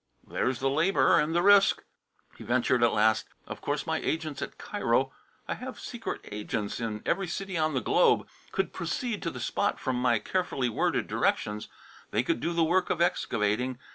[0.25, 1.83] "There's the labour and the risk,"
[2.35, 3.27] he ventured at last.
[3.45, 5.13] "Of course my agents at Cairo
[5.47, 9.79] I have secret agents in every city on the globe could proceed to the spot
[9.79, 11.67] from my carefully worded directions.
[12.09, 13.77] They could do the work of excavating.